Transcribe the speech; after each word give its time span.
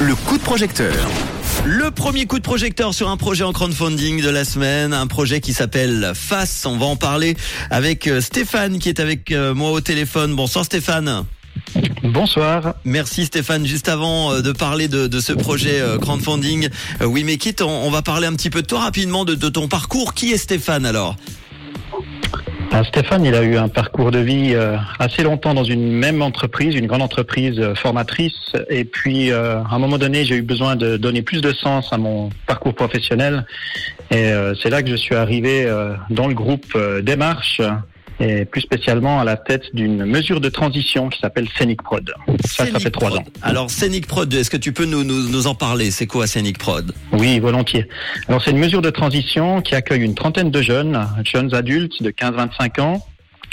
Le 0.00 0.14
coup 0.14 0.36
de 0.36 0.42
projecteur. 0.42 0.92
Le 1.64 1.90
premier 1.90 2.26
coup 2.26 2.38
de 2.38 2.44
projecteur 2.44 2.92
sur 2.92 3.08
un 3.08 3.16
projet 3.16 3.42
en 3.42 3.52
crowdfunding 3.52 4.22
de 4.22 4.28
la 4.28 4.44
semaine, 4.44 4.92
un 4.92 5.06
projet 5.06 5.40
qui 5.40 5.54
s'appelle 5.54 6.12
Face. 6.14 6.66
On 6.66 6.76
va 6.76 6.84
en 6.84 6.96
parler 6.96 7.34
avec 7.70 8.06
euh, 8.06 8.20
Stéphane 8.20 8.78
qui 8.78 8.90
est 8.90 9.00
avec 9.00 9.32
euh, 9.32 9.54
moi 9.54 9.70
au 9.70 9.80
téléphone. 9.80 10.36
Bonsoir 10.36 10.66
Stéphane. 10.66 11.24
Bonsoir. 12.02 12.74
Merci 12.84 13.24
Stéphane. 13.24 13.64
Juste 13.64 13.88
avant 13.88 14.32
euh, 14.32 14.42
de 14.42 14.52
parler 14.52 14.86
de, 14.88 15.06
de 15.06 15.20
ce 15.20 15.32
projet 15.32 15.82
crowdfunding 16.02 16.68
We 17.00 17.24
Make 17.24 17.46
It, 17.46 17.62
on, 17.62 17.90
va 17.90 18.02
parler 18.02 18.26
un 18.26 18.34
petit 18.34 18.50
peu 18.50 18.60
de 18.60 18.66
toi 18.66 18.80
rapidement, 18.80 19.24
de, 19.24 19.34
de 19.34 19.48
ton 19.48 19.68
parcours. 19.68 20.12
Qui 20.12 20.32
est 20.32 20.38
Stéphane 20.38 20.84
alors? 20.84 21.16
Stéphane, 22.84 23.24
il 23.24 23.34
a 23.34 23.42
eu 23.42 23.56
un 23.56 23.68
parcours 23.68 24.10
de 24.10 24.18
vie 24.18 24.52
euh, 24.54 24.76
assez 24.98 25.22
longtemps 25.22 25.54
dans 25.54 25.64
une 25.64 25.92
même 25.92 26.22
entreprise, 26.22 26.74
une 26.74 26.86
grande 26.86 27.02
entreprise 27.02 27.58
euh, 27.58 27.74
formatrice. 27.74 28.52
Et 28.68 28.84
puis, 28.84 29.30
euh, 29.30 29.62
à 29.62 29.74
un 29.74 29.78
moment 29.78 29.98
donné, 29.98 30.24
j'ai 30.24 30.36
eu 30.36 30.42
besoin 30.42 30.76
de 30.76 30.96
donner 30.96 31.22
plus 31.22 31.40
de 31.40 31.52
sens 31.52 31.92
à 31.92 31.98
mon 31.98 32.30
parcours 32.46 32.74
professionnel. 32.74 33.46
Et 34.10 34.30
c'est 34.62 34.70
là 34.70 34.84
que 34.84 34.88
je 34.88 34.94
suis 34.94 35.16
arrivé 35.16 35.68
dans 36.10 36.28
le 36.28 36.34
groupe 36.34 36.78
Démarche 37.02 37.60
et 38.20 38.44
plus 38.44 38.60
spécialement 38.60 39.20
à 39.20 39.24
la 39.24 39.36
tête 39.36 39.74
d'une 39.74 40.04
mesure 40.04 40.40
de 40.40 40.48
transition 40.48 41.08
qui 41.08 41.20
s'appelle 41.20 41.48
Scenic 41.56 41.82
Prod. 41.82 42.12
Ça, 42.44 42.66
ça 42.66 42.78
fait 42.78 42.90
trois 42.90 43.16
ans. 43.16 43.24
Alors 43.42 43.70
Scenic 43.70 44.06
Prod, 44.06 44.32
est-ce 44.32 44.50
que 44.50 44.56
tu 44.56 44.72
peux 44.72 44.86
nous, 44.86 45.04
nous, 45.04 45.28
nous 45.28 45.46
en 45.46 45.54
parler? 45.54 45.90
C'est 45.90 46.06
quoi 46.06 46.26
Scenic 46.26 46.58
Prod? 46.58 46.92
Oui, 47.12 47.38
volontiers. 47.38 47.88
Alors 48.28 48.42
c'est 48.42 48.50
une 48.50 48.58
mesure 48.58 48.82
de 48.82 48.90
transition 48.90 49.60
qui 49.60 49.74
accueille 49.74 50.02
une 50.02 50.14
trentaine 50.14 50.50
de 50.50 50.62
jeunes, 50.62 51.06
jeunes 51.24 51.54
adultes 51.54 52.02
de 52.02 52.10
15-25 52.10 52.80
ans, 52.80 53.06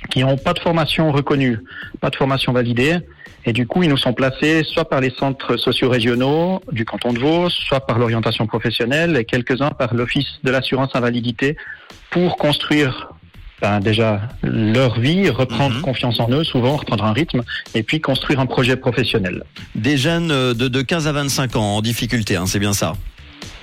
qui 0.09 0.21
n'ont 0.21 0.37
pas 0.37 0.53
de 0.53 0.59
formation 0.59 1.11
reconnue, 1.11 1.59
pas 2.01 2.09
de 2.09 2.15
formation 2.15 2.53
validée. 2.53 2.97
Et 3.45 3.51
du 3.51 3.67
coup, 3.67 3.83
ils 3.83 3.89
nous 3.89 3.97
sont 3.97 4.13
placés 4.13 4.63
soit 4.63 4.87
par 4.87 5.01
les 5.01 5.09
centres 5.09 5.57
sociaux 5.57 5.89
régionaux 5.89 6.61
du 6.71 6.85
canton 6.85 7.11
de 7.11 7.19
Vaud, 7.19 7.49
soit 7.49 7.85
par 7.85 7.99
l'orientation 7.99 8.47
professionnelle 8.47 9.17
et 9.17 9.25
quelques-uns 9.25 9.71
par 9.71 9.93
l'Office 9.93 10.39
de 10.43 10.51
l'assurance 10.51 10.95
invalidité 10.95 11.57
pour 12.09 12.37
construire 12.37 13.12
ben, 13.61 13.79
déjà 13.79 14.21
leur 14.41 14.99
vie, 14.99 15.29
reprendre 15.29 15.75
mhm. 15.75 15.81
confiance 15.81 16.19
en 16.19 16.29
eux, 16.31 16.43
souvent 16.43 16.77
reprendre 16.77 17.05
un 17.05 17.13
rythme, 17.13 17.43
et 17.75 17.83
puis 17.83 18.01
construire 18.01 18.39
un 18.39 18.45
projet 18.45 18.75
professionnel. 18.75 19.43
Des 19.75 19.97
jeunes 19.97 20.29
de, 20.29 20.53
de 20.53 20.81
15 20.81 21.07
à 21.07 21.11
25 21.11 21.55
ans 21.55 21.77
en 21.77 21.81
difficulté, 21.81 22.35
hein, 22.35 22.45
c'est 22.45 22.59
bien 22.59 22.73
ça 22.73 22.93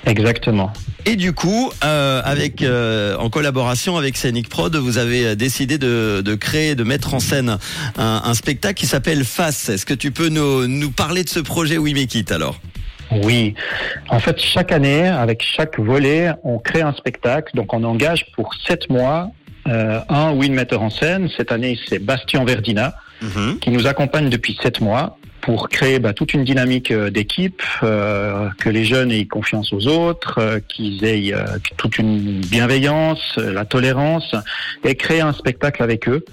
Exactement. 0.07 0.73
Et 1.05 1.17
du 1.17 1.33
coup, 1.33 1.71
euh, 1.85 2.23
avec 2.25 2.63
euh, 2.63 3.17
en 3.19 3.29
collaboration 3.29 3.99
avec 3.99 4.17
Scenic 4.17 4.49
Prod, 4.49 4.75
vous 4.75 4.97
avez 4.97 5.37
décidé 5.37 5.77
de, 5.77 6.23
de 6.25 6.35
créer, 6.35 6.75
de 6.75 6.85
mettre 6.85 7.13
en 7.13 7.21
scène 7.21 7.59
un, 7.99 8.23
un 8.25 8.35
spectacle 8.35 8.75
qui 8.75 8.87
s'appelle 8.87 9.25
Face. 9.25 9.69
Est-ce 9.69 9.85
que 9.85 9.95
tu 9.95 10.11
peux 10.11 10.29
nous, 10.29 10.67
nous 10.67 10.91
parler 10.91 11.23
de 11.23 11.29
ce 11.29 11.41
projet 11.41 11.77
We 11.77 11.93
Make 11.93 12.15
It 12.15 12.33
alors? 12.33 12.59
Oui. 13.11 13.55
En 14.09 14.21
fait, 14.21 14.41
chaque 14.41 14.73
année, 14.73 15.07
avec 15.07 15.43
chaque 15.43 15.79
volet, 15.79 16.31
on 16.45 16.59
crée 16.59 16.83
un 16.83 16.93
spectacle. 16.93 17.55
Donc, 17.55 17.75
on 17.75 17.83
engage 17.85 18.27
pour 18.35 18.55
sept 18.67 18.89
mois 18.89 19.31
euh, 19.69 20.01
un 20.09 20.33
ou 20.33 20.43
une 20.43 20.55
metteur 20.55 20.83
en 20.83 20.91
scène. 20.91 21.29
Cette 21.37 21.53
année, 21.53 21.79
c'est 21.89 21.99
Bastien 21.99 22.45
Verdina, 22.45 22.95
mhm. 23.23 23.59
qui 23.61 23.71
nous 23.71 23.87
accompagne 23.87 24.29
depuis 24.29 24.59
sept 24.63 24.81
mois 24.81 25.19
pour 25.41 25.69
créer 25.69 25.99
bah, 25.99 26.13
toute 26.13 26.35
une 26.35 26.45
dynamique 26.45 26.91
euh, 26.91 27.11
d'équipe, 27.11 27.63
euh, 27.83 28.49
que 28.59 28.69
les 28.69 28.85
jeunes 28.85 29.11
aient 29.11 29.27
confiance 29.27 29.73
aux 29.73 29.87
autres, 29.87 30.61
qu'ils 30.69 31.05
aient 31.05 31.33
toute 31.77 31.99
une 31.99 32.41
bienveillance, 32.41 33.37
la 33.37 33.65
tolérance, 33.65 34.35
et 34.85 34.95
créer 34.95 35.21
un 35.21 35.33
spectacle 35.33 35.83
avec 35.83 36.09
eux. 36.09 36.25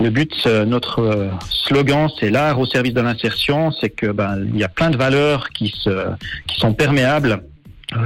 Le 0.00 0.08
but, 0.08 0.46
notre 0.46 1.30
slogan, 1.50 2.08
c'est 2.18 2.30
l'art 2.30 2.58
au 2.58 2.66
service 2.66 2.94
de 2.94 3.02
l'insertion, 3.02 3.72
c'est 3.72 3.90
que 3.90 4.06
ben, 4.06 4.38
il 4.52 4.58
y 4.58 4.64
a 4.64 4.68
plein 4.68 4.90
de 4.90 4.96
valeurs 4.96 5.50
qui, 5.50 5.72
se, 5.82 6.06
qui 6.46 6.58
sont 6.58 6.72
perméables 6.72 7.42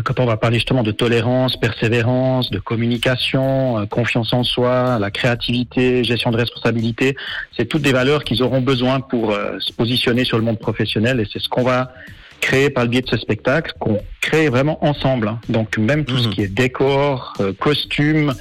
quand 0.05 0.21
on 0.21 0.27
va 0.27 0.37
parler 0.37 0.57
justement 0.57 0.83
de 0.83 0.91
tolérance, 0.91 1.57
persévérance, 1.57 2.51
de 2.51 2.59
communication, 2.59 3.79
euh, 3.79 3.87
confiance 3.87 4.33
en 4.33 4.43
soi, 4.43 4.99
la 4.99 5.11
créativité, 5.11 6.05
gestion 6.05 6.31
de 6.31 6.37
responsabilité, 6.37 7.17
c'est 7.57 7.67
toutes 7.67 7.83
des 7.83 7.93
valeurs 7.93 8.25
qu'ils 8.25 8.43
auront 8.43 8.61
besoin 8.61 9.01
pour 9.01 9.33
euh, 9.33 9.59
se 9.61 9.73
positionner 9.73 10.25
sur 10.25 10.39
le 10.39 10.45
monde 10.45 10.59
professionnel 10.59 11.21
et 11.21 11.29
c'est 11.33 11.41
ce 11.41 11.49
qu'on 11.49 11.63
va 11.63 11.93
créer 12.41 12.71
par 12.71 12.85
le 12.85 12.91
biais 12.91 13.03
de 13.03 13.09
ce 13.09 13.17
spectacle, 13.17 13.73
qu'on 13.79 14.01
crée 14.21 14.49
vraiment 14.49 14.85
ensemble. 14.85 15.29
Hein. 15.29 15.41
Donc 15.49 15.79
même 15.79 16.05
tout 16.05 16.19
ce 16.19 16.29
mhm. 16.29 16.35
qui 16.35 16.43
est 16.43 16.49
décor, 16.49 17.35
costume, 17.61 18.35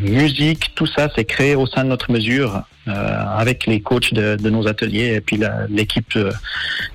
musique, 0.00 0.74
tout 0.74 0.86
ça, 0.86 1.08
c'est 1.14 1.24
créé 1.24 1.54
au 1.54 1.66
sein 1.66 1.84
de 1.84 1.88
notre 1.88 2.10
mesure 2.10 2.62
euh, 2.88 3.22
avec 3.36 3.66
les 3.66 3.80
coachs 3.80 4.14
de, 4.14 4.36
de, 4.36 4.48
nos 4.48 4.66
ateliers 4.66 5.14
et 5.14 5.20
puis 5.20 5.38
l'équipe 5.68 6.16
euh, 6.16 6.30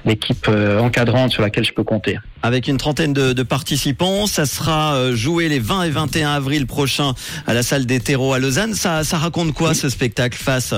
l'équipe 0.06 0.48
euh, 0.50 0.80
encadrante 0.80 1.32
sur 1.32 1.44
laquelle 1.44 1.66
je 1.66 1.74
peux 1.74 1.84
compter. 1.84 2.18
Avec 2.42 2.68
une 2.68 2.78
trentaine 2.78 3.14
de, 3.14 3.34
de, 3.34 3.44
participants, 3.44 4.26
ça 4.26 4.48
sera 4.48 5.12
joué 5.14 5.50
les 5.50 5.60
20 5.60 5.84
et 5.84 5.90
21 5.92 6.32
avril 6.32 6.66
prochains 6.66 7.14
à 7.46 7.54
la 7.54 7.62
salle 7.62 7.86
des 7.86 8.00
terreaux 8.00 8.34
à 8.34 8.40
Lausanne. 8.40 8.74
Ça, 8.74 9.04
ça 9.04 9.20
raconte 9.20 9.54
quoi 9.54 9.76
ce 9.76 9.88
spectacle 9.88 10.38
face 10.38 10.74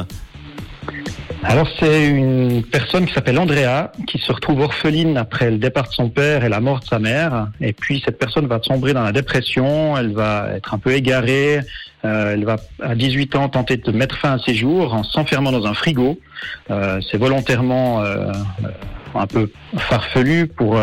alors 1.48 1.68
c'est 1.80 2.08
une 2.08 2.64
personne 2.64 3.06
qui 3.06 3.14
s'appelle 3.14 3.38
Andrea 3.38 3.92
qui 4.08 4.18
se 4.18 4.32
retrouve 4.32 4.62
orpheline 4.62 5.16
après 5.16 5.52
le 5.52 5.58
départ 5.58 5.88
de 5.88 5.94
son 5.94 6.10
père 6.10 6.44
et 6.44 6.50
la 6.50 6.60
mort 6.60 6.80
de 6.80 6.86
sa 6.86 6.98
mère. 6.98 7.50
Et 7.62 7.72
puis 7.72 8.02
cette 8.04 8.18
personne 8.18 8.48
va 8.48 8.60
sombrer 8.64 8.94
dans 8.94 9.04
la 9.04 9.12
dépression, 9.12 9.96
elle 9.96 10.12
va 10.12 10.50
être 10.56 10.74
un 10.74 10.80
peu 10.80 10.94
égarée, 10.94 11.60
euh, 12.04 12.34
elle 12.34 12.46
va 12.46 12.56
à 12.82 12.96
18 12.96 13.36
ans 13.36 13.50
tenter 13.50 13.78
de 13.78 13.92
mettre 13.92 14.18
fin 14.18 14.34
à 14.34 14.40
ses 14.40 14.56
jours 14.56 14.96
en 14.96 15.04
s'enfermant 15.04 15.52
dans 15.52 15.68
un 15.68 15.76
frigo. 15.76 16.20
Euh, 16.72 17.00
c'est 17.12 17.18
volontairement 17.18 18.02
euh, 18.02 18.32
un 19.14 19.28
peu 19.28 19.52
farfelu 19.78 20.48
pour 20.48 20.80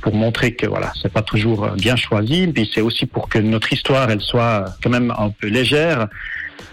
pour 0.00 0.14
montrer 0.14 0.54
que 0.54 0.66
voilà 0.66 0.92
c'est 1.00 1.12
pas 1.12 1.22
toujours 1.22 1.68
bien 1.76 1.94
choisi. 1.94 2.48
Puis 2.48 2.68
c'est 2.74 2.80
aussi 2.80 3.06
pour 3.06 3.28
que 3.28 3.38
notre 3.38 3.72
histoire 3.72 4.10
elle 4.10 4.20
soit 4.20 4.64
quand 4.82 4.90
même 4.90 5.14
un 5.16 5.30
peu 5.30 5.46
légère. 5.46 6.08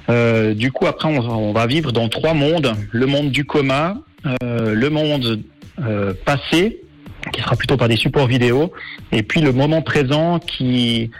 Euh, 0.09 0.53
du 0.53 0.71
coup, 0.71 0.85
après, 0.87 1.09
on, 1.09 1.53
va 1.53 1.67
vivre 1.67 1.91
dans 1.91 2.09
trois 2.09 2.33
mondes. 2.33 2.73
Le 2.91 3.05
monde 3.05 3.31
du 3.31 3.45
coma, 3.45 3.97
euh, 4.25 4.73
le 4.73 4.89
monde 4.89 5.41
euh, 5.79 6.13
passé, 6.25 6.81
qui 7.33 7.41
sera 7.41 7.55
plutôt 7.55 7.77
par 7.77 7.89
des 7.89 7.97
supports 7.97 8.27
vidéo, 8.27 8.71
et 9.11 9.21
puis 9.21 9.41
le 9.41 9.51
moment 9.51 9.81
présent 9.81 10.39
qui 10.39 11.11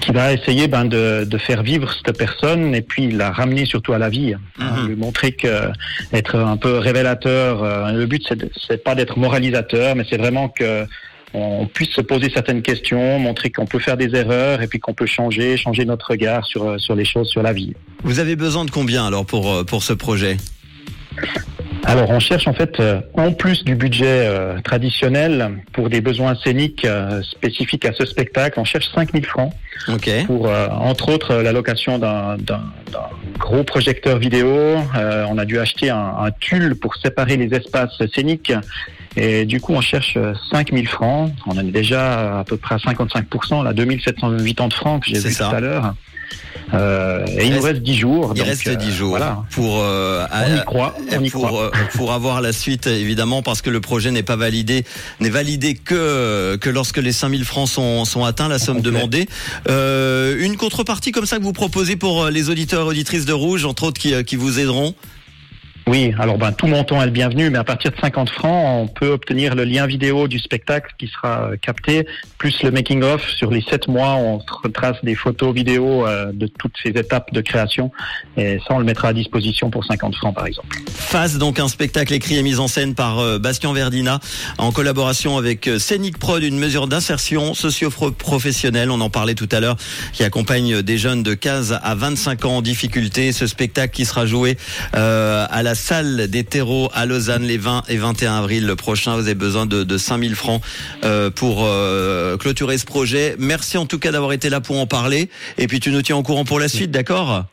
qui 0.00 0.12
va 0.12 0.32
essayer 0.32 0.66
ben, 0.66 0.86
de, 0.86 1.24
de, 1.24 1.38
faire 1.38 1.62
vivre 1.62 1.92
cette 1.92 2.16
personne 2.16 2.74
et 2.74 2.80
puis 2.80 3.10
la 3.10 3.30
ramener 3.30 3.66
surtout 3.66 3.92
à 3.92 3.98
la 3.98 4.08
vie, 4.08 4.32
hein, 4.32 4.80
mhm. 4.80 4.88
lui 4.88 4.96
montrer 4.96 5.32
que 5.32 5.70
être 6.14 6.36
un 6.36 6.56
peu 6.56 6.78
révélateur. 6.78 7.92
le 7.92 8.06
but 8.06 8.22
c'est 8.66 8.82
pas 8.82 8.94
d'être 8.94 9.18
moralisateur, 9.18 9.94
mais 9.96 10.06
c'est 10.08 10.16
vraiment 10.16 10.48
que 10.48 10.86
on 11.34 11.66
puisse 11.66 11.90
se 11.90 12.00
poser 12.00 12.30
certaines 12.32 12.62
questions, 12.62 13.18
montrer 13.18 13.50
qu'on 13.50 13.66
peut 13.66 13.78
faire 13.78 13.96
des 13.96 14.14
erreurs 14.16 14.62
et 14.62 14.66
puis 14.66 14.80
qu'on 14.80 14.94
peut 14.94 15.06
changer, 15.06 15.56
changer 15.56 15.84
notre 15.84 16.10
regard 16.10 16.44
sur, 16.44 16.64
euh, 16.64 16.78
sur 16.78 16.94
les 16.94 17.04
choses, 17.04 17.28
sur 17.28 17.42
la 17.42 17.52
vie. 17.52 17.74
Vous 18.02 18.18
avez 18.18 18.36
besoin 18.36 18.64
de 18.64 18.70
combien 18.70 19.06
alors 19.06 19.24
pour, 19.24 19.52
euh, 19.52 19.64
pour 19.64 19.82
ce 19.82 19.92
projet? 19.92 20.36
Alors, 21.84 22.10
on 22.10 22.20
cherche 22.20 22.46
en 22.46 22.52
fait, 22.52 22.78
euh, 22.78 23.00
en 23.14 23.32
plus 23.32 23.64
du 23.64 23.74
budget 23.74 24.28
traditionnel, 24.64 25.62
pour 25.72 25.88
des 25.88 26.00
besoins 26.00 26.34
scéniques 26.36 26.86
spécifiques 27.22 27.84
à 27.84 27.92
ce 27.92 28.04
spectacle, 28.04 28.60
on 28.60 28.64
cherche 28.64 28.88
5000 28.94 29.24
francs 29.24 29.52
okay. 29.88 30.24
pour, 30.24 30.48
entre 30.48 31.10
autres, 31.10 31.34
la 31.36 31.52
location 31.52 31.98
d'un 31.98 32.36
gros 33.38 33.64
projecteur 33.64 34.18
vidéo. 34.18 34.76
on 34.94 35.38
a 35.38 35.44
dû 35.44 35.58
acheter 35.58 35.90
un, 35.90 36.14
un 36.18 36.30
tulle 36.32 36.74
pour 36.76 36.96
séparer 36.96 37.36
les 37.36 37.56
espaces 37.56 37.96
scéniques 38.14 38.52
et 39.16 39.44
du 39.44 39.60
coup, 39.60 39.72
on 39.72 39.80
cherche 39.80 40.16
5000 40.52 40.86
euh, 40.86 40.88
francs. 40.88 41.32
On 41.46 41.52
en 41.52 41.58
est 41.58 41.72
déjà 41.72 42.40
à 42.40 42.44
peu 42.44 42.56
près 42.56 42.76
à 42.76 42.78
55%, 42.78 43.64
là, 43.64 43.72
2780 43.72 44.70
francs 44.70 45.02
que 45.04 45.10
j'ai 45.10 45.18
vu 45.18 45.34
tout 45.34 45.42
à 45.42 45.60
l'heure. 45.60 45.94
Euh, 46.72 47.26
et 47.26 47.46
il, 47.46 47.54
nous 47.54 47.60
reste 47.60 47.82
10 47.82 47.96
jours. 47.96 48.32
Il 48.36 48.42
reste 48.42 48.68
10 48.68 48.86
euh, 48.86 48.90
jours 48.92 49.10
voilà. 49.10 49.42
pour 49.50 49.80
euh, 49.80 50.24
on 50.32 50.56
y 50.56 50.64
croit, 50.64 50.94
on 51.10 51.24
y 51.24 51.30
pour, 51.30 51.46
croit. 51.46 51.72
pour 51.94 52.12
avoir 52.12 52.40
la 52.40 52.52
suite 52.52 52.86
évidemment 52.86 53.42
parce 53.42 53.60
que 53.60 53.70
le 53.70 53.80
projet 53.80 54.12
n'est 54.12 54.22
pas 54.22 54.36
validé, 54.36 54.84
n'est 55.18 55.30
validé 55.30 55.74
que 55.74 56.56
que 56.60 56.70
lorsque 56.70 56.98
les 56.98 57.12
5000 57.12 57.44
francs 57.44 57.68
sont, 57.68 58.04
sont 58.04 58.24
atteints, 58.24 58.48
la 58.48 58.60
somme 58.60 58.80
demandée. 58.80 59.26
une 59.66 60.56
contrepartie 60.56 61.10
comme 61.10 61.26
ça 61.26 61.38
que 61.38 61.42
vous 61.42 61.52
proposez 61.52 61.96
pour 61.96 62.26
les 62.26 62.50
auditeurs 62.50 62.82
et 62.82 62.90
auditrices 62.90 63.24
de 63.24 63.32
Rouge, 63.32 63.64
entre 63.64 63.84
autres 63.84 64.00
qui, 64.00 64.22
qui 64.24 64.36
vous 64.36 64.60
aideront? 64.60 64.94
Oui, 65.86 66.14
alors 66.18 66.38
ben, 66.38 66.52
tout 66.52 66.66
montant 66.66 67.02
est 67.02 67.06
le 67.06 67.10
bienvenu, 67.10 67.50
mais 67.50 67.58
à 67.58 67.64
partir 67.64 67.90
de 67.90 67.96
50 67.96 68.30
francs, 68.30 68.82
on 68.82 68.86
peut 68.86 69.10
obtenir 69.10 69.54
le 69.54 69.64
lien 69.64 69.86
vidéo 69.86 70.28
du 70.28 70.38
spectacle 70.38 70.94
qui 70.98 71.08
sera 71.08 71.50
euh, 71.50 71.56
capté, 71.56 72.06
plus 72.38 72.62
le 72.62 72.70
making-of. 72.70 73.28
Sur 73.28 73.50
les 73.50 73.62
7 73.62 73.88
mois, 73.88 74.14
on 74.14 74.40
retrace 74.62 74.96
des 75.02 75.14
photos 75.14 75.54
vidéo 75.54 76.06
euh, 76.06 76.32
de 76.32 76.46
toutes 76.46 76.74
ces 76.82 76.90
étapes 76.90 77.32
de 77.32 77.40
création, 77.40 77.90
et 78.36 78.58
ça, 78.58 78.74
on 78.74 78.78
le 78.78 78.84
mettra 78.84 79.08
à 79.08 79.12
disposition 79.12 79.70
pour 79.70 79.84
50 79.84 80.14
francs, 80.16 80.34
par 80.34 80.46
exemple. 80.46 80.76
Face, 80.94 81.38
donc 81.38 81.58
un 81.58 81.68
spectacle 81.68 82.12
écrit 82.12 82.36
et 82.36 82.42
mis 82.42 82.58
en 82.58 82.68
scène 82.68 82.94
par 82.94 83.18
euh, 83.18 83.38
Bastien 83.38 83.72
Verdina, 83.72 84.20
en 84.58 84.72
collaboration 84.72 85.38
avec 85.38 85.68
Scenic 85.78 86.18
Prod, 86.18 86.42
une 86.42 86.58
mesure 86.58 86.86
d'insertion 86.86 87.54
socio-professionnelle, 87.54 88.90
on 88.90 89.00
en 89.00 89.10
parlait 89.10 89.34
tout 89.34 89.48
à 89.50 89.60
l'heure, 89.60 89.76
qui 90.12 90.24
accompagne 90.24 90.82
des 90.82 90.98
jeunes 90.98 91.22
de 91.22 91.34
15 91.34 91.78
à 91.82 91.94
25 91.94 92.44
ans 92.44 92.56
en 92.58 92.62
difficulté. 92.62 93.32
Ce 93.32 93.46
spectacle 93.46 93.94
qui 93.94 94.04
sera 94.04 94.26
joué 94.26 94.56
à 94.92 95.62
la 95.62 95.69
la 95.70 95.76
salle 95.76 96.26
des 96.26 96.42
terreaux 96.42 96.90
à 96.94 97.06
Lausanne 97.06 97.44
les 97.44 97.56
20 97.56 97.84
et 97.88 97.96
21 97.96 98.38
avril 98.38 98.66
le 98.66 98.74
prochain. 98.74 99.14
Vous 99.14 99.20
avez 99.20 99.36
besoin 99.36 99.66
de, 99.66 99.84
de 99.84 99.98
5000 99.98 100.34
francs 100.34 100.60
euh, 101.04 101.30
pour 101.30 101.64
euh, 101.64 102.36
clôturer 102.36 102.76
ce 102.76 102.84
projet. 102.84 103.36
Merci 103.38 103.78
en 103.78 103.86
tout 103.86 104.00
cas 104.00 104.10
d'avoir 104.10 104.32
été 104.32 104.48
là 104.48 104.60
pour 104.60 104.80
en 104.80 104.88
parler. 104.88 105.30
Et 105.58 105.68
puis 105.68 105.78
tu 105.78 105.92
nous 105.92 106.02
tiens 106.02 106.16
au 106.16 106.24
courant 106.24 106.44
pour 106.44 106.58
la 106.58 106.66
suite, 106.68 106.90
d'accord? 106.90 107.44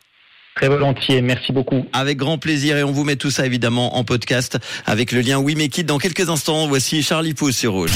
Très 0.56 0.66
volontiers, 0.66 1.22
merci 1.22 1.52
beaucoup. 1.52 1.86
Avec 1.92 2.18
grand 2.18 2.38
plaisir 2.38 2.76
et 2.76 2.82
on 2.82 2.90
vous 2.90 3.04
met 3.04 3.14
tout 3.14 3.30
ça 3.30 3.46
évidemment 3.46 3.96
en 3.96 4.02
podcast 4.02 4.58
avec 4.84 5.12
le 5.12 5.20
lien 5.20 5.38
We 5.38 5.56
Make 5.56 5.78
It 5.78 5.86
dans 5.86 5.98
quelques 5.98 6.28
instants. 6.28 6.66
Voici 6.66 7.04
Charlie 7.04 7.34
Pouce 7.34 7.56
sur 7.56 7.70
Rouge. 7.70 7.92